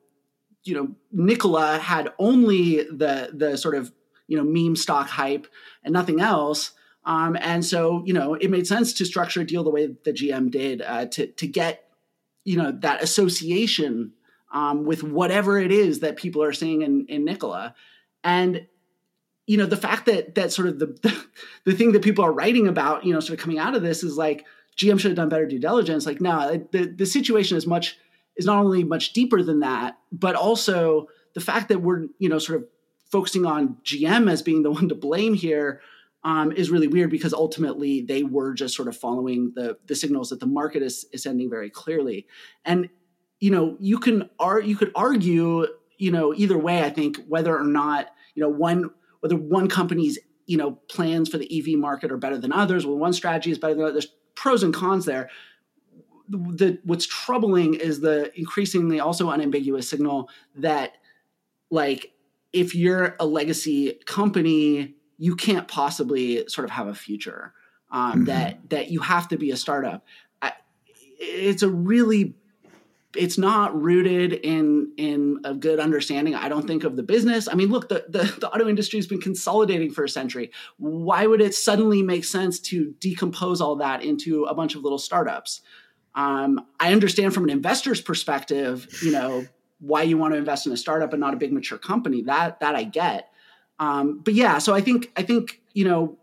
[0.64, 3.92] you know, Nikola had only the the sort of
[4.28, 5.46] you know meme stock hype
[5.82, 6.72] and nothing else.
[7.04, 10.12] Um, and so, you know, it made sense to structure a deal the way the
[10.12, 11.84] GM did uh, to to get
[12.44, 14.12] you know that association
[14.52, 17.74] um, with whatever it is that people are seeing in, in Nikola
[18.28, 18.66] and
[19.46, 21.24] you know the fact that that sort of the,
[21.64, 24.02] the, thing that people are writing about you know sort of coming out of this
[24.04, 24.44] is like
[24.76, 26.04] gm should have done better due diligence.
[26.06, 27.96] Like no the, the situation is much
[28.36, 32.38] is not only much deeper than that but also the fact that we're you know
[32.38, 32.68] sort of
[33.10, 35.80] focusing on gm as being the one to blame here
[36.24, 40.28] um, is really weird because ultimately they were just sort of following the the signals
[40.28, 42.26] that the market is, is sending very clearly.
[42.64, 42.90] And
[43.40, 45.66] you know you can ar- you could argue
[45.98, 50.16] you know, either way, I think whether or not, you know, one whether one company's,
[50.46, 53.58] you know, plans for the EV market are better than others, or one strategy is
[53.58, 54.04] better than others.
[54.04, 55.28] There's pros and cons there.
[56.28, 60.98] The, the what's troubling is the increasingly also unambiguous signal that
[61.68, 62.12] like
[62.52, 67.54] if you're a legacy company, you can't possibly sort of have a future.
[67.90, 68.24] Um, mm-hmm.
[68.26, 70.06] That that you have to be a startup.
[70.40, 70.52] I,
[71.18, 72.36] it's a really
[73.16, 77.48] it's not rooted in in a good understanding i don't think of the business.
[77.48, 80.50] I mean look the, the, the, auto industry has been consolidating for a century.
[80.76, 84.98] Why would it suddenly make sense to decompose all that into a bunch of little
[84.98, 85.62] startups?
[86.14, 89.46] Um, i understand from an investor's perspective you know
[89.80, 92.22] why you want to invest in a startup and not a big mature company.
[92.22, 93.30] That that i get.
[93.78, 96.18] Um, but yeah so i think i think you know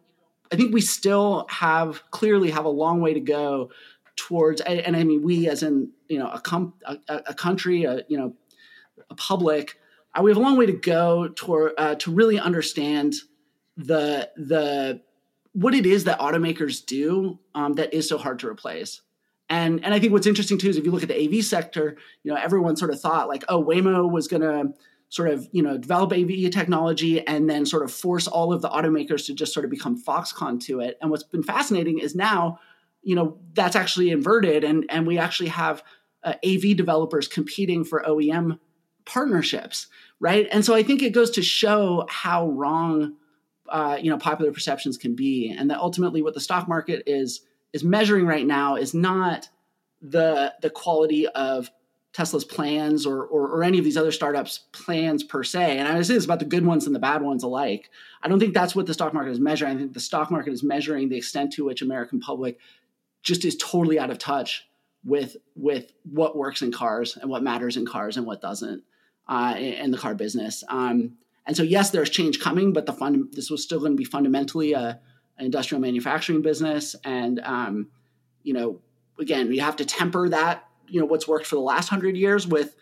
[0.52, 3.70] i think we still have clearly have a long way to go
[4.16, 8.04] towards and, I mean we as in you know a, com, a, a country a
[8.08, 8.34] you know
[9.10, 9.78] a public
[10.18, 13.16] uh, we have a long way to go toward uh, to really understand
[13.78, 15.02] the the
[15.54, 19.02] what it is that automakers do um, that is so hard to replace.
[19.50, 21.98] And and I think what's interesting too is if you look at the AV sector,
[22.24, 24.74] you know everyone sort of thought like oh Waymo was going to
[25.10, 28.70] sort of you know develop AV technology and then sort of force all of the
[28.70, 30.98] automakers to just sort of become Foxconn to it.
[31.02, 32.60] And what's been fascinating is now
[33.06, 35.84] you know that's actually inverted and and we actually have
[36.24, 38.60] uh, AV developers competing for OEM
[39.06, 39.88] partnerships
[40.20, 43.16] right and so I think it goes to show how wrong
[43.70, 47.42] uh, you know popular perceptions can be and that ultimately what the stock market is
[47.72, 49.48] is measuring right now is not
[50.02, 51.70] the the quality of
[52.16, 55.78] Tesla's plans or, or, or any of these other startups' plans per se.
[55.78, 57.90] And I say this about the good ones and the bad ones alike.
[58.24, 59.76] I don't think that's what the stock market is measuring.
[59.76, 62.58] I think the stock market is measuring the extent to which American public
[63.26, 64.66] just is totally out of touch
[65.04, 68.84] with with what works in cars and what matters in cars and what doesn't
[69.28, 70.64] uh, in, the car business.
[70.70, 73.98] Um, and so, yes, there's change coming, but the fund this was still going to
[73.98, 75.00] be fundamentally a,
[75.38, 76.96] an industrial manufacturing business.
[77.04, 77.90] And um,
[78.44, 78.80] you know,
[79.20, 80.68] again, you have to temper that.
[80.88, 82.76] You know, what's worked for the last hundred years with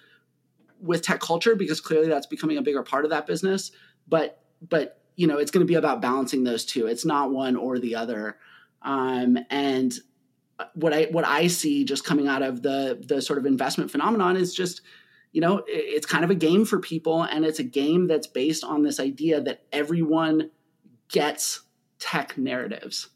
[0.82, 3.72] with tech culture because clearly that's becoming a bigger part of that business.
[4.08, 6.88] But but you know, it's going to be about balancing those two.
[6.88, 8.38] It's not one or the other.
[8.82, 9.94] Um, and
[10.76, 14.38] what I what I see just coming out of the the sort of investment phenomenon
[14.38, 14.82] is just
[15.32, 18.63] you know it's kind of a game for people and it's a game that's based
[18.63, 20.52] on this idea that everyone
[21.10, 21.62] gets
[22.00, 23.10] tech narratives.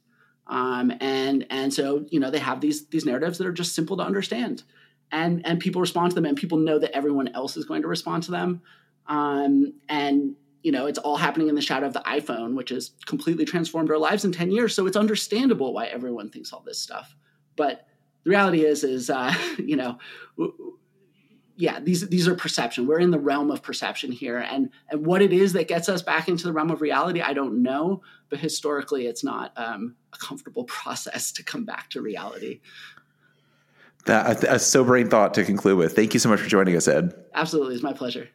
[0.48, 3.98] Um, and and so you know they have these these narratives that are just simple
[3.98, 4.64] to understand,
[5.12, 7.90] and and people respond to them, and people know that everyone else is going to
[7.90, 8.62] respond to them,
[9.08, 12.92] um, and you know it's all happening in the shadow of the iPhone, which has
[13.06, 14.74] completely transformed our lives in ten years.
[14.74, 17.14] So it's understandable why everyone thinks all this stuff,
[17.58, 17.86] but
[18.24, 19.98] the reality is is uh, you know
[21.58, 22.86] yeah, these these are perception.
[22.86, 26.04] We're in the realm of perception here, and and what it is that gets us
[26.04, 28.04] back into the realm of reality, I don't know.
[28.30, 32.62] But historically, it's not um, a comfortable process to come back to reality.
[34.06, 35.96] That a, a sobering thought to conclude with.
[35.96, 37.14] Thank you so much for joining us, Ed.
[37.34, 38.30] Absolutely, it's my pleasure.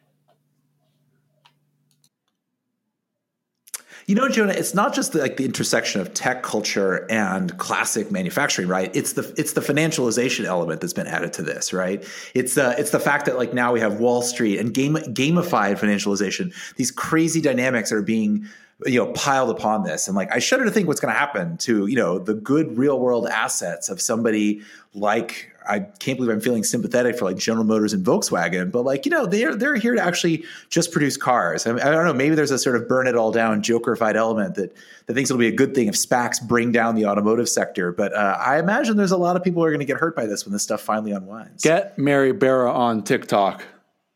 [4.05, 8.11] You know, Jonah, it's not just the, like the intersection of tech culture and classic
[8.11, 8.93] manufacturing, right?
[8.95, 12.03] It's the it's the financialization element that's been added to this, right?
[12.33, 15.79] It's the it's the fact that like now we have Wall Street and game gamified
[15.79, 16.53] financialization.
[16.75, 18.47] These crazy dynamics are being
[18.85, 21.55] you know piled upon this and like i shudder to think what's going to happen
[21.57, 24.61] to you know the good real world assets of somebody
[24.93, 29.05] like I can't believe I'm feeling sympathetic for like General Motors and Volkswagen, but like
[29.05, 31.65] you know they're they're here to actually just produce cars.
[31.67, 32.13] I, mean, I don't know.
[32.13, 35.39] Maybe there's a sort of burn it all down Jokerified element that that thinks it'll
[35.39, 37.91] be a good thing if SPACs bring down the automotive sector.
[37.91, 40.15] But uh, I imagine there's a lot of people who are going to get hurt
[40.15, 41.63] by this when this stuff finally unwinds.
[41.63, 43.63] Get Mary Barra on TikTok.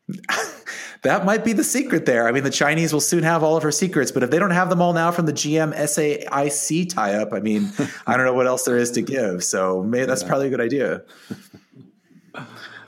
[1.02, 2.28] that might be the secret there.
[2.28, 4.50] I mean, the Chinese will soon have all of her secrets, but if they don't
[4.50, 7.70] have them all now from the GM SAIC tie up, I mean,
[8.06, 9.44] I don't know what else there is to give.
[9.44, 10.28] So maybe that's yeah.
[10.28, 11.02] probably a good idea.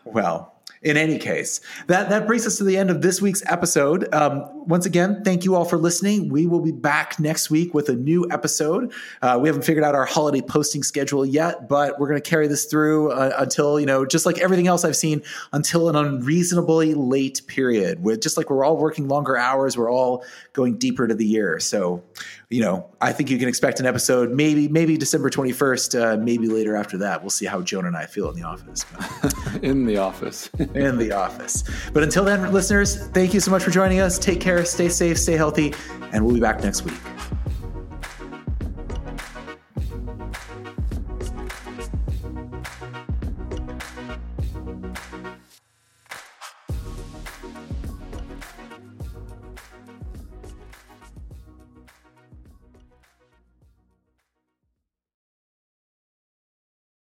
[0.04, 4.12] well, in any case, that, that brings us to the end of this week's episode.
[4.14, 6.30] Um, once again, thank you all for listening.
[6.30, 8.92] We will be back next week with a new episode.
[9.20, 12.46] Uh, we haven't figured out our holiday posting schedule yet, but we're going to carry
[12.46, 15.22] this through uh, until, you know, just like everything else I've seen,
[15.52, 18.02] until an unreasonably late period.
[18.02, 20.24] With just like we're all working longer hours, we're all
[20.54, 21.60] going deeper to the year.
[21.60, 22.02] So
[22.50, 26.48] you know, I think you can expect an episode maybe maybe December 21st, uh, maybe
[26.48, 27.22] later after that.
[27.22, 28.84] We'll see how Joan and I feel in the office.
[29.62, 30.50] in the office.
[30.58, 31.62] in the office.
[31.92, 34.18] But until then, listeners, thank you so much for joining us.
[34.18, 35.74] Take care, stay safe, stay healthy,
[36.12, 36.98] and we'll be back next week.